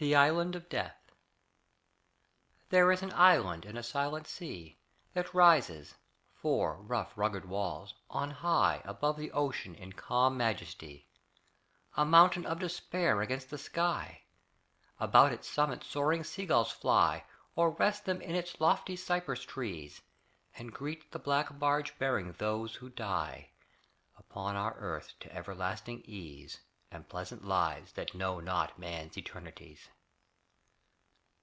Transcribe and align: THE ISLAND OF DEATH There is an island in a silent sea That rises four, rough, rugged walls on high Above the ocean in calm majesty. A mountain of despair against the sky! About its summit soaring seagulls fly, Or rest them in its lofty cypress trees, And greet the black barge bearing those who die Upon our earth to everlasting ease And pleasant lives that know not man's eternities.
THE 0.01 0.15
ISLAND 0.15 0.55
OF 0.55 0.67
DEATH 0.67 1.11
There 2.69 2.91
is 2.91 3.03
an 3.03 3.13
island 3.13 3.65
in 3.65 3.77
a 3.77 3.83
silent 3.83 4.25
sea 4.25 4.79
That 5.13 5.31
rises 5.31 5.93
four, 6.33 6.77
rough, 6.81 7.15
rugged 7.15 7.45
walls 7.45 7.93
on 8.09 8.31
high 8.31 8.81
Above 8.83 9.17
the 9.17 9.31
ocean 9.31 9.75
in 9.75 9.93
calm 9.93 10.35
majesty. 10.35 11.07
A 11.95 12.03
mountain 12.03 12.47
of 12.47 12.57
despair 12.57 13.21
against 13.21 13.51
the 13.51 13.59
sky! 13.59 14.23
About 14.99 15.31
its 15.31 15.47
summit 15.47 15.83
soaring 15.83 16.23
seagulls 16.23 16.71
fly, 16.71 17.23
Or 17.55 17.69
rest 17.69 18.05
them 18.05 18.21
in 18.21 18.33
its 18.33 18.59
lofty 18.59 18.95
cypress 18.95 19.43
trees, 19.43 20.01
And 20.57 20.73
greet 20.73 21.11
the 21.11 21.19
black 21.19 21.59
barge 21.59 21.95
bearing 21.99 22.31
those 22.39 22.73
who 22.73 22.89
die 22.89 23.51
Upon 24.17 24.55
our 24.55 24.73
earth 24.79 25.13
to 25.19 25.31
everlasting 25.31 26.01
ease 26.05 26.59
And 26.93 27.07
pleasant 27.07 27.45
lives 27.45 27.93
that 27.93 28.13
know 28.13 28.41
not 28.41 28.77
man's 28.77 29.17
eternities. 29.17 29.87